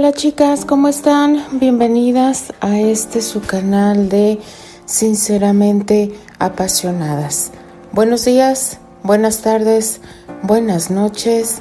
[0.00, 1.44] Hola chicas, ¿cómo están?
[1.60, 4.40] Bienvenidas a este su canal de
[4.86, 7.50] Sinceramente Apasionadas.
[7.92, 10.00] Buenos días, buenas tardes,
[10.42, 11.60] buenas noches.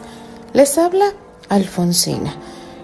[0.53, 1.07] Les habla
[1.49, 2.33] Alfonsina.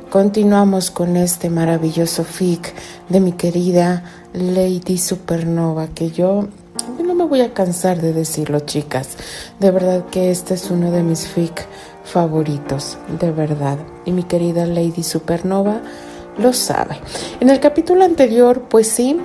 [0.09, 2.73] Continuamos con este maravilloso fic
[3.07, 4.03] de mi querida
[4.33, 6.49] Lady Supernova que yo
[7.03, 9.17] no me voy a cansar de decirlo chicas.
[9.59, 11.65] De verdad que este es uno de mis fic
[12.03, 13.77] favoritos, de verdad.
[14.05, 15.81] Y mi querida Lady Supernova
[16.37, 16.99] lo sabe.
[17.39, 19.19] En el capítulo anterior, pues sí,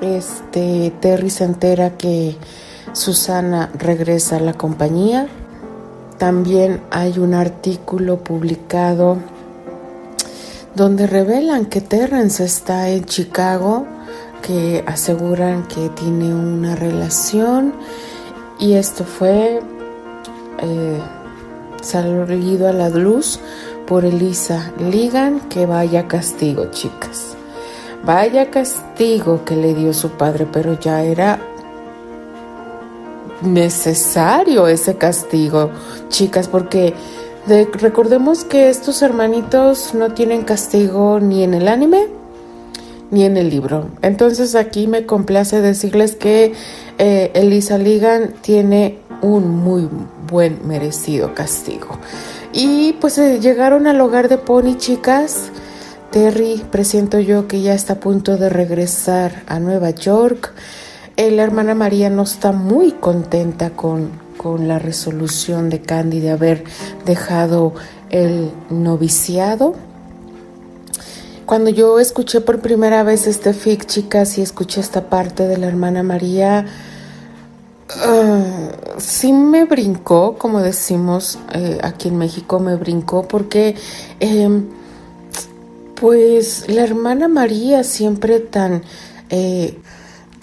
[0.00, 2.36] este Terry se entera que
[2.92, 5.28] Susana regresa a la compañía.
[6.18, 9.18] También hay un artículo publicado
[10.74, 13.86] donde revelan que Terrence está en Chicago,
[14.44, 17.72] que aseguran que tiene una relación
[18.58, 19.60] y esto fue
[20.60, 21.00] eh,
[21.82, 23.40] salido a la luz
[23.86, 27.36] por Elisa Ligan, que vaya castigo, chicas.
[28.04, 31.38] Vaya castigo que le dio su padre, pero ya era
[33.40, 35.70] necesario ese castigo,
[36.08, 36.94] chicas, porque
[37.80, 42.23] recordemos que estos hermanitos no tienen castigo ni en el anime
[43.10, 43.88] ni en el libro.
[44.02, 46.52] Entonces aquí me complace decirles que
[46.98, 49.88] eh, Elisa Ligan tiene un muy
[50.28, 51.98] buen merecido castigo.
[52.52, 55.50] Y pues eh, llegaron al hogar de Pony, chicas.
[56.10, 60.52] Terry, presiento yo que ya está a punto de regresar a Nueva York.
[61.16, 66.30] Eh, la hermana María no está muy contenta con, con la resolución de Candy de
[66.30, 66.64] haber
[67.04, 67.74] dejado
[68.10, 69.74] el noviciado.
[71.46, 75.66] Cuando yo escuché por primera vez este fic, chicas, y escuché esta parte de la
[75.66, 76.66] hermana María,
[77.86, 83.76] Uh, sí me brincó, como decimos eh, aquí en México, me brincó porque
[84.20, 84.64] em,
[85.94, 88.82] pues la hermana María siempre tan
[89.28, 89.78] eh,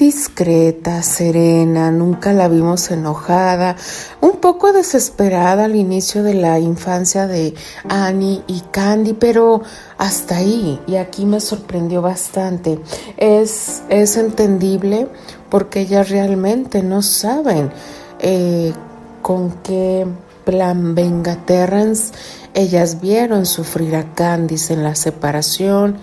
[0.01, 3.75] discreta, serena, nunca la vimos enojada,
[4.19, 7.53] un poco desesperada al inicio de la infancia de
[7.88, 9.62] Annie y Candy, pero
[10.00, 12.79] hasta ahí, y aquí me sorprendió bastante.
[13.16, 15.07] Es, es entendible
[15.51, 17.72] porque ellas realmente no saben
[18.18, 18.73] eh,
[19.22, 20.07] con qué
[20.45, 22.12] plan venga Terrence.
[22.56, 25.97] Ellas vieron sufrir a Candice en la separación.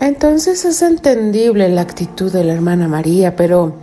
[0.00, 3.74] Entonces es entendible la actitud de la hermana María, pero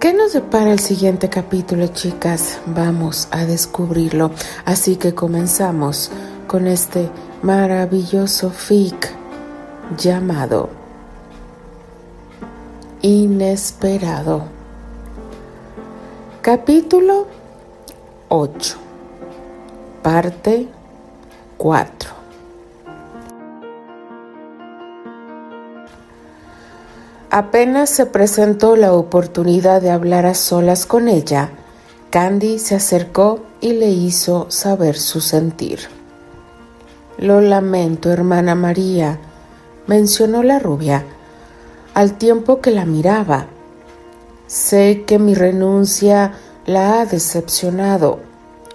[0.00, 2.58] ¿qué nos depara el siguiente capítulo, chicas?
[2.64, 4.30] Vamos a descubrirlo.
[4.64, 6.10] Así que comenzamos
[6.46, 7.10] con este
[7.42, 9.10] maravilloso fic
[9.98, 10.70] llamado
[13.02, 14.44] inesperado.
[16.40, 17.26] Capítulo
[18.28, 18.76] 8.
[20.02, 20.68] Parte
[21.58, 22.21] 4.
[27.34, 31.48] Apenas se presentó la oportunidad de hablar a solas con ella,
[32.10, 35.78] Candy se acercó y le hizo saber su sentir.
[37.16, 39.18] Lo lamento, hermana María,
[39.86, 41.06] mencionó la rubia
[41.94, 43.46] al tiempo que la miraba.
[44.46, 46.34] Sé que mi renuncia
[46.66, 48.20] la ha decepcionado,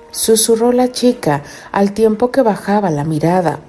[0.10, 3.60] susurró la chica al tiempo que bajaba la mirada.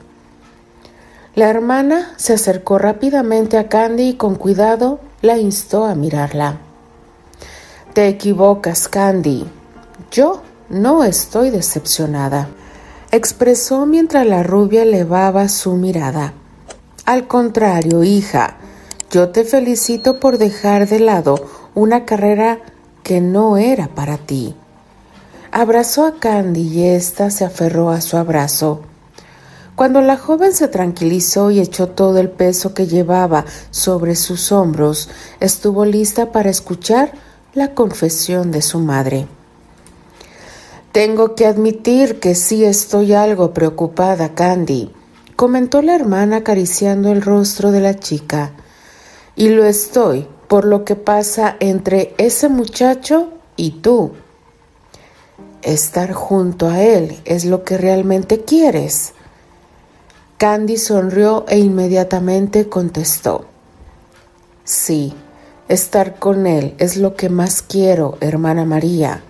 [1.39, 6.59] La hermana se acercó rápidamente a Candy y con cuidado la instó a mirarla.
[7.93, 9.47] Te equivocas, Candy.
[10.11, 12.49] Yo no estoy decepcionada,
[13.13, 16.33] expresó mientras la rubia elevaba su mirada.
[17.05, 18.57] Al contrario, hija,
[19.13, 21.37] yo te felicito por dejar de lado
[21.73, 22.59] una carrera
[23.05, 24.57] que no era para ti.
[25.53, 28.88] Abrazó a Candy y ésta se aferró a su abrazo.
[29.79, 35.09] Cuando la joven se tranquilizó y echó todo el peso que llevaba sobre sus hombros,
[35.39, 37.13] estuvo lista para escuchar
[37.55, 39.29] la confesión de su madre.
[40.91, 44.91] Tengo que admitir que sí estoy algo preocupada, Candy,
[45.37, 48.55] comentó la hermana acariciando el rostro de la chica.
[49.37, 54.11] Y lo estoy por lo que pasa entre ese muchacho y tú.
[55.63, 59.15] Estar junto a él es lo que realmente quieres.
[60.39, 63.45] Candy sonrió e inmediatamente contestó.
[64.65, 65.13] Sí,
[65.69, 69.23] estar con él es lo que más quiero, hermana María.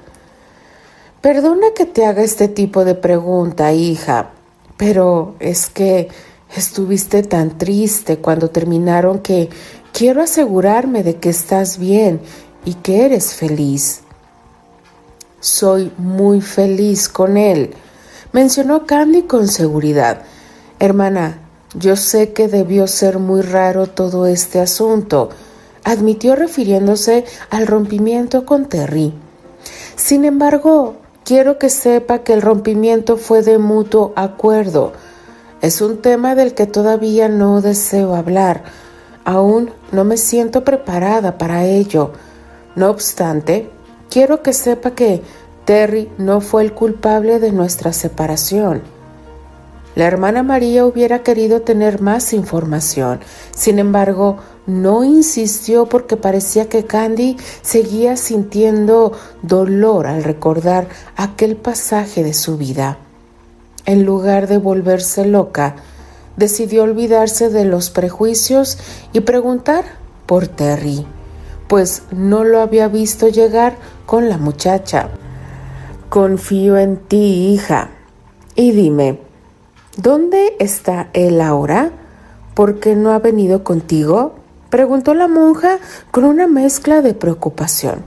[1.21, 4.31] Perdona que te haga este tipo de pregunta, hija,
[4.77, 6.09] pero es que
[6.55, 9.51] estuviste tan triste cuando terminaron que
[9.99, 12.21] Quiero asegurarme de que estás bien
[12.65, 14.03] y que eres feliz.
[15.41, 17.75] Soy muy feliz con él,
[18.33, 20.23] mencionó Candy con seguridad.
[20.81, 21.41] Hermana,
[21.75, 25.31] yo sé que debió ser muy raro todo este asunto,
[25.83, 29.13] admitió refiriéndose al rompimiento con Terry.
[29.97, 30.95] Sin embargo,
[31.25, 34.93] quiero que sepa que el rompimiento fue de mutuo acuerdo.
[35.63, 38.63] Es un tema del que todavía no deseo hablar.
[39.25, 42.13] Aún no me siento preparada para ello.
[42.77, 43.69] No obstante,
[44.09, 45.23] quiero que sepa que
[45.65, 48.83] Terry no fue el culpable de nuestra separación.
[49.99, 53.19] La hermana María hubiera querido tener más información,
[53.51, 59.11] sin embargo, no insistió porque parecía que Candy seguía sintiendo
[59.43, 60.87] dolor al recordar
[61.17, 62.99] aquel pasaje de su vida.
[63.87, 65.75] En lugar de volverse loca,
[66.37, 68.79] decidió olvidarse de los prejuicios
[69.13, 69.85] y preguntar
[70.27, 71.09] por Terry,
[71.67, 75.09] pues no lo había visto llegar con la muchacha.
[76.09, 77.91] Confío en ti, hija.
[78.55, 79.27] Y dime,
[79.99, 81.91] ¿Dónde está él ahora?
[82.55, 84.37] ¿Por qué no ha venido contigo?
[84.71, 85.79] preguntó la monja
[86.13, 88.05] con una mezcla de preocupación.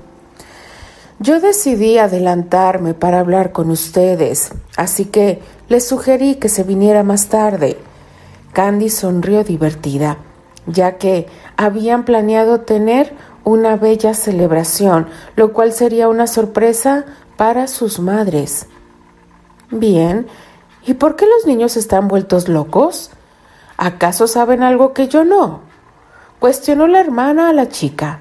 [1.20, 7.28] Yo decidí adelantarme para hablar con ustedes, así que le sugerí que se viniera más
[7.28, 7.78] tarde.
[8.54, 10.18] Candy sonrió divertida,
[10.68, 11.28] ya que
[11.58, 17.04] habían planeado tener una bella celebración, lo cual sería una sorpresa
[17.36, 18.68] para sus madres.
[19.72, 20.28] Bien,
[20.86, 23.12] ¿Y por qué los niños están vueltos locos?
[23.78, 25.62] ¿Acaso saben algo que yo no?
[26.40, 28.20] Cuestionó la hermana a la chica.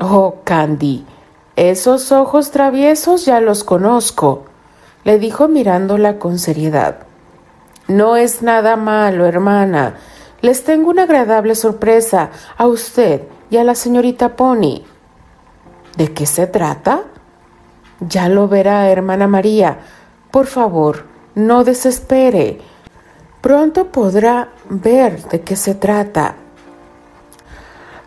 [0.00, 1.04] Oh, Candy,
[1.56, 4.44] esos ojos traviesos ya los conozco,
[5.04, 6.98] le dijo mirándola con seriedad.
[7.88, 9.94] No es nada malo, hermana.
[10.42, 14.82] Les tengo una agradable sorpresa a usted y a la señorita Pony.
[15.96, 17.04] ¿De qué se trata?
[18.00, 19.78] Ya lo verá, hermana María.
[20.36, 21.04] Por favor,
[21.34, 22.58] no desespere.
[23.40, 26.34] Pronto podrá ver de qué se trata.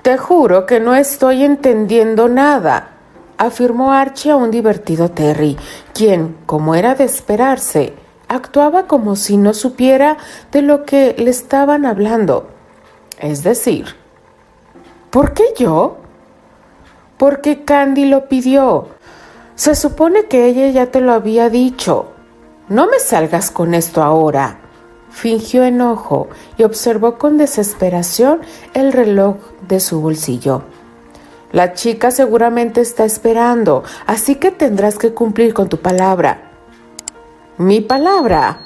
[0.03, 2.89] Te juro que no estoy entendiendo nada,
[3.39, 5.57] afirmó Archie a un divertido Terry,
[5.91, 7.95] quien, como era de esperarse,
[8.27, 10.17] actuaba como si no supiera
[10.51, 12.47] de lo que le estaban hablando.
[13.17, 13.95] Es decir,
[15.09, 15.97] ¿por qué yo?
[17.17, 18.89] Porque Candy lo pidió.
[19.55, 22.18] Se supone que ella ya te lo había dicho.
[22.69, 24.59] No me salgas con esto ahora.
[25.09, 28.41] Fingió enojo y observó con desesperación
[28.75, 29.37] el reloj
[29.67, 30.61] de su bolsillo.
[31.51, 36.51] La chica seguramente está esperando, así que tendrás que cumplir con tu palabra.
[37.57, 38.59] ¿Mi palabra?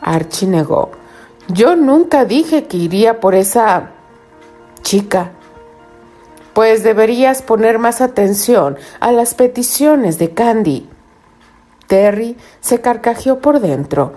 [0.00, 0.90] Archie negó.
[1.46, 3.92] Yo nunca dije que iría por esa
[4.82, 5.30] chica.
[6.54, 10.88] Pues deberías poner más atención a las peticiones de Candy.
[11.88, 14.12] Terry se carcajeó por dentro.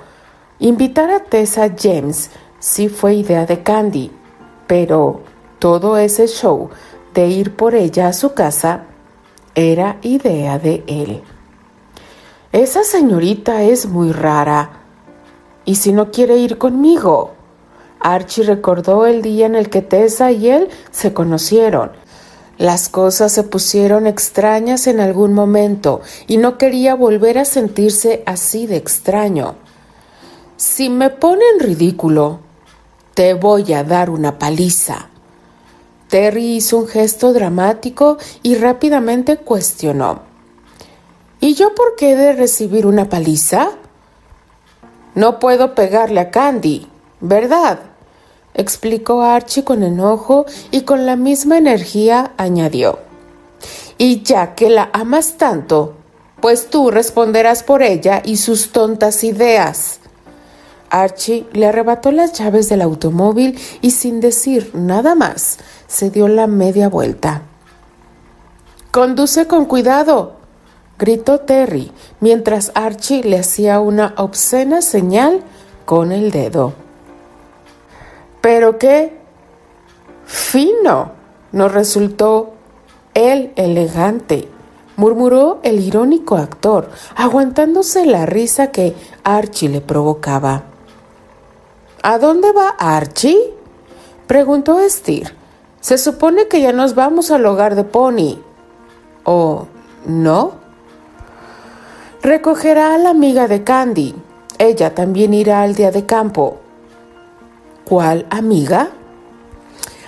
[0.59, 2.29] Invitar a Tessa James
[2.59, 4.11] sí fue idea de Candy,
[4.67, 5.21] pero
[5.57, 6.69] todo ese show
[7.15, 8.83] de ir por ella a su casa
[9.55, 11.23] era idea de él.
[12.51, 14.81] Esa señorita es muy rara.
[15.63, 17.31] ¿Y si no quiere ir conmigo?
[18.01, 21.91] Archie recordó el día en el que Tessa y él se conocieron
[22.57, 28.67] las cosas se pusieron extrañas en algún momento y no quería volver a sentirse así
[28.67, 29.55] de extraño.
[30.57, 32.39] Si me pone en ridículo,
[33.13, 35.09] te voy a dar una paliza.
[36.07, 40.21] Terry hizo un gesto dramático y rápidamente cuestionó.
[41.39, 43.71] ¿Y yo por qué he de recibir una paliza?
[45.15, 46.87] No puedo pegarle a Candy,
[47.19, 47.90] ¿verdad?
[48.53, 52.99] Explicó Archie con enojo y con la misma energía añadió.
[53.97, 55.95] Y ya que la amas tanto,
[56.41, 59.99] pues tú responderás por ella y sus tontas ideas.
[60.89, 66.47] Archie le arrebató las llaves del automóvil y sin decir nada más, se dio la
[66.47, 67.43] media vuelta.
[68.91, 70.35] Conduce con cuidado,
[70.99, 75.41] gritó Terry, mientras Archie le hacía una obscena señal
[75.85, 76.80] con el dedo.
[78.41, 79.17] Pero qué
[80.25, 81.11] fino
[81.51, 82.53] nos resultó
[83.13, 84.49] el elegante,
[84.95, 90.63] murmuró el irónico actor, aguantándose la risa que Archie le provocaba.
[92.03, 93.53] ¿A dónde va Archie?
[94.27, 95.35] preguntó Steer.
[95.81, 98.39] Se supone que ya nos vamos al hogar de Pony.
[99.23, 99.67] ¿O
[100.05, 100.53] no?
[102.21, 104.15] Recogerá a la amiga de Candy.
[104.57, 106.59] Ella también irá al día de campo.
[107.91, 108.91] ¿Cuál amiga?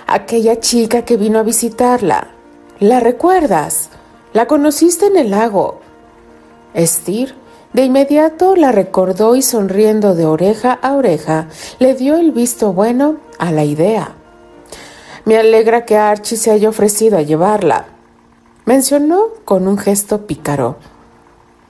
[0.06, 2.28] Aquella chica que vino a visitarla.
[2.80, 3.90] ¿La recuerdas?
[4.32, 5.80] La conociste en el lago.
[6.72, 7.34] Estir
[7.74, 11.48] De inmediato la recordó y sonriendo de oreja a oreja,
[11.78, 14.14] le dio el visto bueno a la idea.
[15.26, 17.88] Me alegra que Archie se haya ofrecido a llevarla,
[18.64, 20.76] mencionó con un gesto pícaro.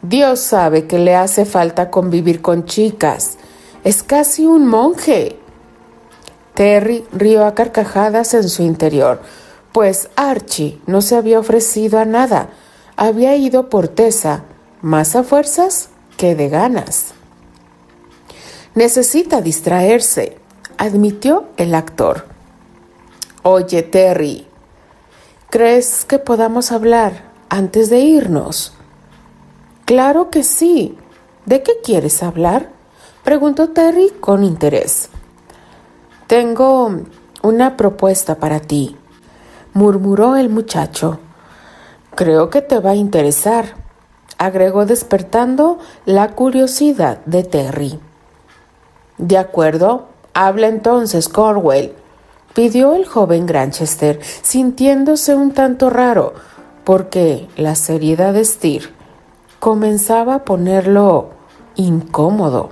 [0.00, 3.37] Dios sabe que le hace falta convivir con chicas.
[3.83, 5.40] Es casi un monje.
[6.55, 9.21] Terry rió a carcajadas en su interior,
[9.73, 12.51] pues Archie no se había ofrecido a nada.
[12.97, 14.45] Había ido por Tessa,
[14.81, 17.15] más a fuerzas que de ganas.
[18.77, 20.39] Necesita distraerse,
[20.79, 22.27] admitió el actor.
[23.43, 24.47] Oye, Terry,
[25.51, 28.75] ¿crees que podamos hablar antes de irnos?
[29.85, 30.97] Claro que sí.
[31.47, 32.71] ¿De qué quieres hablar?
[33.23, 35.11] preguntó Terry con interés.
[36.35, 36.91] Tengo
[37.43, 38.97] una propuesta para ti,
[39.73, 41.21] murmuró el muchacho.
[42.17, 43.76] Creo que te va a interesar,
[44.37, 48.00] agregó despertando la curiosidad de Terry.
[49.17, 51.95] De acuerdo, habla entonces, Corwell,
[52.53, 56.35] pidió el joven Granchester, sintiéndose un tanto raro,
[56.83, 58.91] porque la seriedad de Steer
[59.61, 61.31] comenzaba a ponerlo
[61.76, 62.71] incómodo.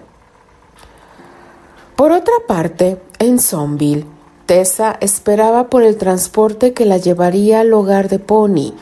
[1.95, 4.05] Por otra parte, en Sonville,
[4.47, 8.75] Tessa esperaba por el transporte que la llevaría al hogar de Pony.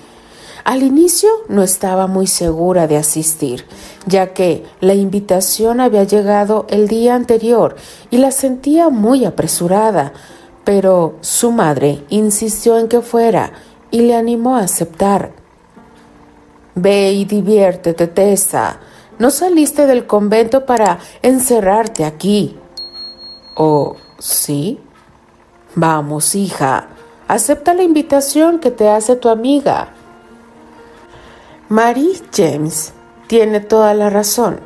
[0.64, 3.66] Al inicio no estaba muy segura de asistir,
[4.06, 7.76] ya que la invitación había llegado el día anterior
[8.08, 10.14] y la sentía muy apresurada,
[10.64, 13.52] pero su madre insistió en que fuera
[13.90, 15.32] y le animó a aceptar.
[16.74, 18.80] Ve y diviértete, Tessa.
[19.18, 22.56] No saliste del convento para encerrarte aquí.
[23.54, 24.78] ¿O sí?
[25.74, 26.86] Vamos, hija,
[27.26, 29.88] acepta la invitación que te hace tu amiga.
[31.68, 32.92] Mary James
[33.26, 34.60] tiene toda la razón,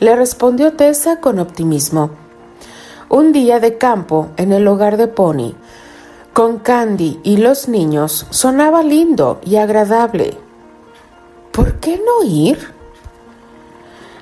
[0.00, 2.10] le respondió Tessa con optimismo.
[3.08, 5.54] Un día de campo en el hogar de Pony,
[6.32, 10.36] con Candy y los niños, sonaba lindo y agradable.
[11.50, 12.72] ¿Por qué no ir?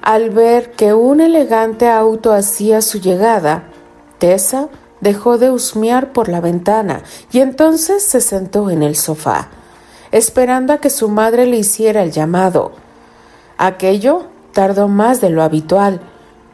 [0.00, 3.64] Al ver que un elegante auto hacía su llegada,
[4.18, 4.68] Tessa
[5.00, 9.48] dejó de husmear por la ventana y entonces se sentó en el sofá,
[10.12, 12.72] esperando a que su madre le hiciera el llamado.
[13.58, 16.00] Aquello tardó más de lo habitual,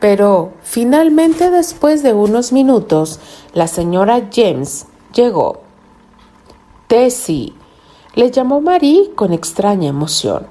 [0.00, 3.20] pero finalmente después de unos minutos
[3.54, 5.60] la señora James llegó.
[6.88, 7.54] Tessie,
[8.14, 10.46] le llamó Marie con extraña emoción.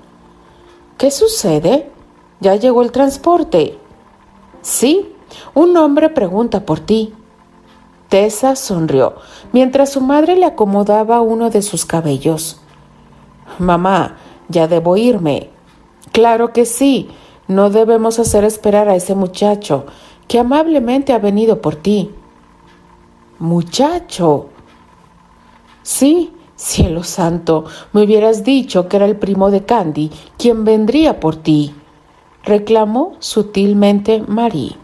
[0.98, 1.92] ¿Qué sucede?
[2.40, 3.78] Ya llegó el transporte.
[4.62, 5.11] Sí,
[5.54, 7.14] un hombre pregunta por ti.
[8.10, 9.16] Tessa sonrió
[9.52, 12.60] mientras su madre le acomodaba uno de sus cabellos.
[13.60, 14.18] Mamá,
[14.50, 15.50] ya debo irme.
[16.12, 17.10] Claro que sí,
[17.48, 19.86] no debemos hacer esperar a ese muchacho
[20.28, 22.12] que amablemente ha venido por ti.
[23.40, 24.48] Muchacho.
[25.84, 31.36] Sí, cielo santo, me hubieras dicho que era el primo de Candy quien vendría por
[31.36, 31.74] ti,
[32.44, 34.81] reclamó sutilmente Marie.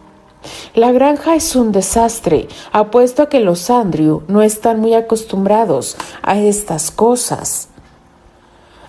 [0.73, 2.47] La granja es un desastre.
[2.71, 7.69] Apuesto a que los Andrew no están muy acostumbrados a estas cosas.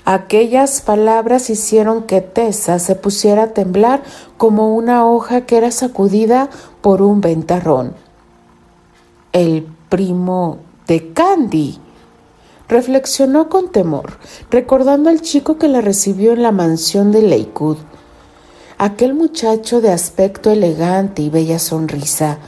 [0.05, 4.03] Aquellas palabras hicieron que Tessa se pusiera a temblar
[4.39, 6.49] como una hoja que era sacudida
[6.81, 7.95] por un ventarrón.
[9.33, 11.79] El primo de Candy.
[12.69, 14.19] Reflexionó con temor,
[14.51, 17.77] recordando al chico que la recibió en la mansión de Lakewood.
[18.81, 22.39] Aquel muchacho de aspecto elegante y bella sonrisa.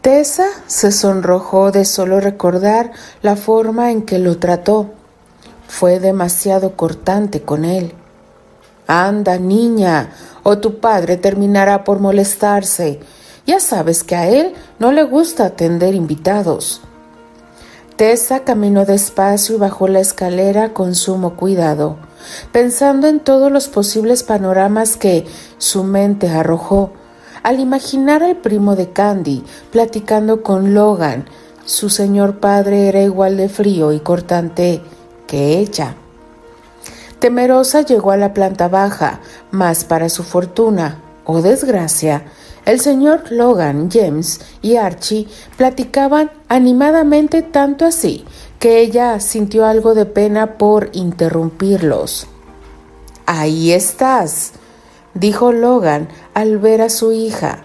[0.00, 4.90] Tessa se sonrojó de solo recordar la forma en que lo trató
[5.68, 7.92] fue demasiado cortante con él.
[8.86, 10.12] Anda, niña,
[10.44, 13.00] o tu padre terminará por molestarse.
[13.46, 16.80] Ya sabes que a él no le gusta atender invitados.
[17.96, 21.98] Tessa caminó despacio y bajó la escalera con sumo cuidado,
[22.52, 25.26] pensando en todos los posibles panoramas que
[25.58, 26.92] su mente arrojó
[27.42, 31.26] al imaginar al primo de Candy platicando con Logan.
[31.66, 34.82] Su señor padre era igual de frío y cortante
[35.26, 35.94] que ella.
[37.18, 42.24] Temerosa llegó a la planta baja, mas para su fortuna o desgracia,
[42.64, 48.24] el señor Logan, James y Archie platicaban animadamente tanto así
[48.58, 52.26] que ella sintió algo de pena por interrumpirlos.
[53.26, 54.52] Ahí estás,
[55.12, 57.64] dijo Logan al ver a su hija.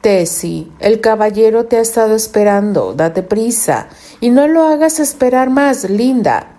[0.00, 3.88] Tessie, el caballero te ha estado esperando, date prisa,
[4.20, 6.52] y no lo hagas esperar más, linda.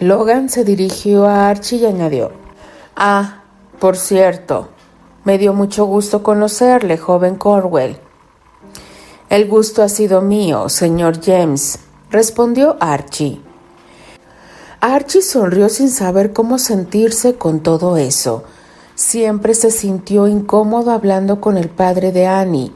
[0.00, 2.32] Logan se dirigió a Archie y añadió,
[2.94, 3.42] Ah,
[3.78, 4.68] por cierto,
[5.24, 7.96] Me dio mucho gusto conocerle, joven Corwell.
[9.30, 11.78] El gusto ha sido mío, señor James,
[12.10, 13.40] respondió Archie.
[14.80, 18.44] Archie sonrió sin saber cómo sentirse con todo eso.
[18.96, 22.74] Siempre se sintió incómodo hablando con el padre de Annie.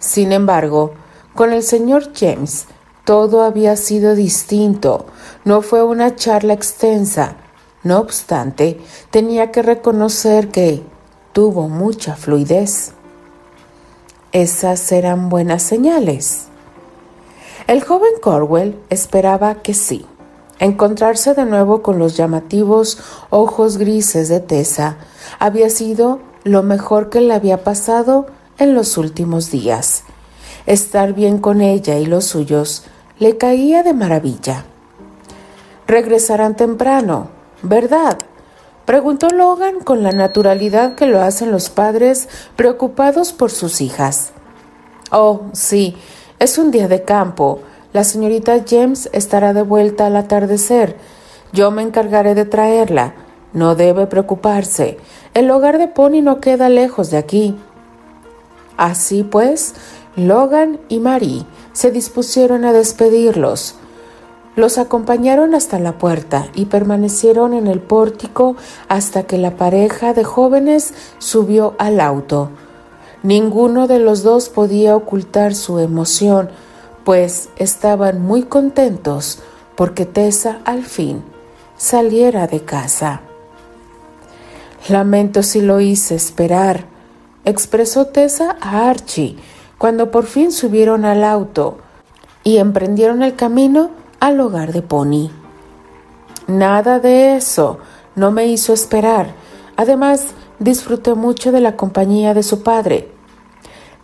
[0.00, 0.94] Sin embargo,
[1.32, 2.66] con el señor James
[3.04, 5.06] todo había sido distinto.
[5.44, 7.36] No fue una charla extensa.
[7.84, 10.82] No obstante, tenía que reconocer que
[11.34, 12.92] tuvo mucha fluidez.
[14.32, 16.46] Esas eran buenas señales.
[17.66, 20.06] El joven Corwell esperaba que sí.
[20.60, 22.98] Encontrarse de nuevo con los llamativos
[23.30, 24.96] ojos grises de Tessa
[25.40, 28.26] había sido lo mejor que le había pasado
[28.58, 30.04] en los últimos días.
[30.66, 32.84] Estar bien con ella y los suyos
[33.18, 34.64] le caía de maravilla.
[35.88, 37.28] Regresarán temprano,
[37.62, 38.18] ¿verdad?
[38.84, 44.32] Preguntó Logan con la naturalidad que lo hacen los padres preocupados por sus hijas.
[45.10, 45.96] Oh, sí,
[46.38, 47.60] es un día de campo.
[47.94, 50.96] La señorita James estará de vuelta al atardecer.
[51.52, 53.14] Yo me encargaré de traerla.
[53.52, 54.98] No debe preocuparse.
[55.32, 57.56] El hogar de Pony no queda lejos de aquí.
[58.76, 59.74] Así pues,
[60.16, 63.76] Logan y Marie se dispusieron a despedirlos.
[64.56, 68.54] Los acompañaron hasta la puerta y permanecieron en el pórtico
[68.88, 72.50] hasta que la pareja de jóvenes subió al auto.
[73.24, 76.50] Ninguno de los dos podía ocultar su emoción,
[77.04, 79.40] pues estaban muy contentos
[79.74, 81.24] porque Tessa al fin
[81.76, 83.22] saliera de casa.
[84.88, 86.84] Lamento si lo hice esperar,
[87.44, 89.36] expresó Tessa a Archie
[89.78, 91.78] cuando por fin subieron al auto
[92.44, 93.90] y emprendieron el camino
[94.24, 95.28] al hogar de Pony.
[96.46, 97.78] Nada de eso
[98.14, 99.34] no me hizo esperar.
[99.76, 103.12] Además, disfruté mucho de la compañía de su padre.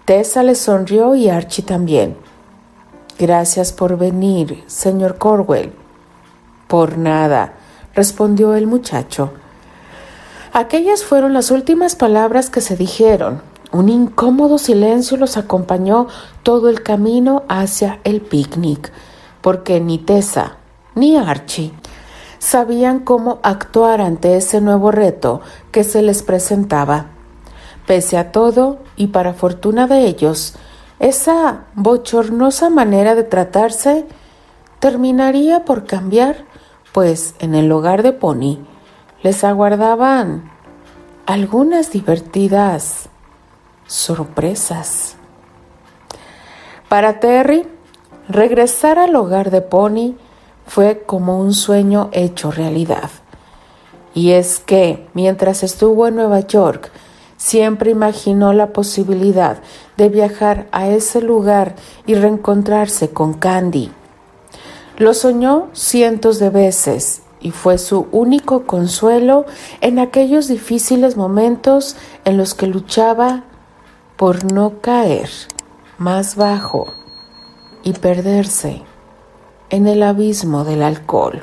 [0.04, 2.18] Tessa le sonrió y Archie también.
[3.18, 5.72] Gracias por venir, señor Corwell.
[6.68, 7.54] Por nada,
[7.94, 9.32] respondió el muchacho.
[10.52, 13.40] Aquellas fueron las últimas palabras que se dijeron.
[13.72, 16.08] Un incómodo silencio los acompañó
[16.42, 18.92] todo el camino hacia el picnic
[19.40, 20.56] porque ni Tessa
[20.94, 21.72] ni Archie
[22.38, 27.06] sabían cómo actuar ante ese nuevo reto que se les presentaba.
[27.86, 30.54] Pese a todo, y para fortuna de ellos,
[30.98, 34.06] esa bochornosa manera de tratarse
[34.80, 36.44] terminaría por cambiar,
[36.92, 38.58] pues en el hogar de Pony
[39.22, 40.50] les aguardaban
[41.26, 43.08] algunas divertidas
[43.86, 45.16] sorpresas.
[46.88, 47.66] Para Terry,
[48.30, 50.14] Regresar al hogar de Pony
[50.64, 53.10] fue como un sueño hecho realidad.
[54.14, 56.92] Y es que, mientras estuvo en Nueva York,
[57.36, 59.58] siempre imaginó la posibilidad
[59.96, 61.74] de viajar a ese lugar
[62.06, 63.90] y reencontrarse con Candy.
[64.96, 69.44] Lo soñó cientos de veces y fue su único consuelo
[69.80, 73.42] en aquellos difíciles momentos en los que luchaba
[74.16, 75.30] por no caer
[75.98, 76.99] más bajo
[77.82, 78.82] y perderse
[79.70, 81.42] en el abismo del alcohol.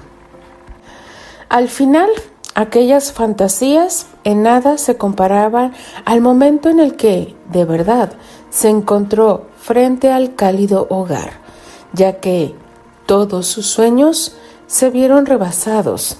[1.50, 2.10] Al final,
[2.56, 5.73] aquellas fantasías en nada se comparaban
[6.06, 8.12] al momento en el que, de verdad,
[8.50, 11.32] se encontró frente al cálido hogar,
[11.93, 12.56] ya que
[13.06, 14.36] todos sus sueños
[14.67, 16.17] se vieron rebasados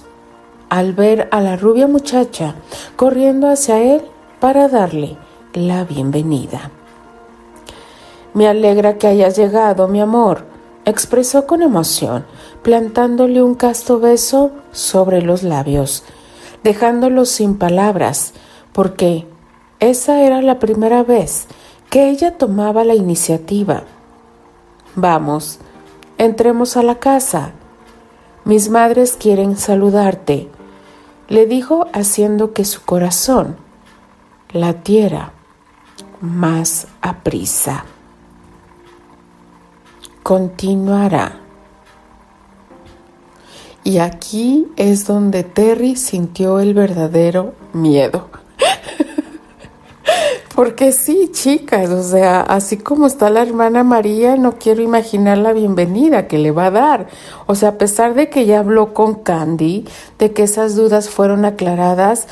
[0.70, 2.54] al ver a la rubia muchacha
[2.96, 4.02] corriendo hacia él
[4.40, 5.16] para darle
[5.52, 6.70] la bienvenida.
[8.34, 10.44] Me alegra que hayas llegado, mi amor,
[10.84, 12.24] expresó con emoción,
[12.62, 16.04] plantándole un casto beso sobre los labios,
[16.62, 18.34] dejándolo sin palabras,
[18.72, 19.26] porque
[19.80, 21.46] esa era la primera vez
[21.90, 23.84] que ella tomaba la iniciativa.
[24.94, 25.58] Vamos,
[26.18, 27.52] entremos a la casa.
[28.44, 30.48] Mis madres quieren saludarte,
[31.28, 33.56] le dijo haciendo que su corazón
[34.52, 35.32] latiera
[36.20, 37.84] más aprisa
[40.28, 41.40] continuará.
[43.82, 48.28] Y aquí es donde Terry sintió el verdadero miedo.
[50.54, 55.54] Porque sí, chicas, o sea, así como está la hermana María, no quiero imaginar la
[55.54, 57.06] bienvenida que le va a dar.
[57.46, 59.86] O sea, a pesar de que ya habló con Candy,
[60.18, 62.26] de que esas dudas fueron aclaradas,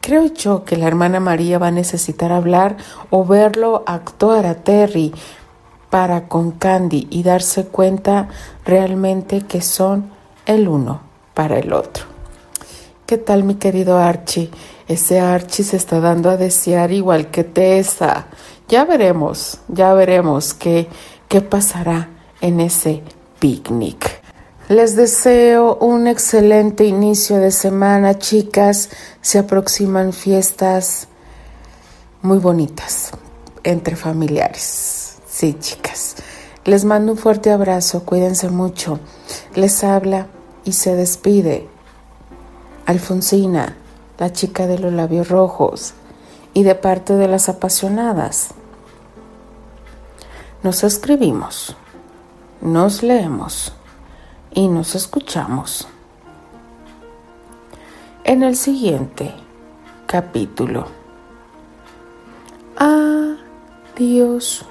[0.00, 2.76] creo yo que la hermana María va a necesitar hablar
[3.10, 5.12] o verlo actuar a Terry
[5.90, 8.28] para con Candy y darse cuenta
[8.64, 10.10] realmente que son
[10.46, 11.00] el uno
[11.34, 12.04] para el otro.
[13.06, 14.50] ¿Qué tal mi querido Archie?
[14.86, 18.26] Ese Archie se está dando a desear igual que Tessa.
[18.68, 20.88] Ya veremos, ya veremos qué,
[21.28, 22.08] qué pasará
[22.40, 23.02] en ese
[23.38, 24.20] picnic.
[24.68, 28.90] Les deseo un excelente inicio de semana, chicas.
[29.22, 31.08] Se aproximan fiestas
[32.20, 33.12] muy bonitas
[33.64, 34.97] entre familiares.
[35.38, 36.16] Sí, chicas.
[36.64, 38.98] Les mando un fuerte abrazo, cuídense mucho.
[39.54, 40.26] Les habla
[40.64, 41.68] y se despide
[42.86, 43.76] Alfonsina,
[44.18, 45.94] la chica de los labios rojos,
[46.54, 48.48] y de parte de las apasionadas.
[50.64, 51.76] Nos escribimos,
[52.60, 53.72] nos leemos
[54.52, 55.86] y nos escuchamos
[58.24, 59.32] en el siguiente
[60.08, 60.88] capítulo.
[62.76, 64.66] Adiós.